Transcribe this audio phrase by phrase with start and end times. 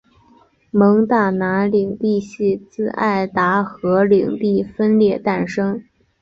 [0.71, 5.83] 蒙大拿领地系自爱达荷领地分裂诞生。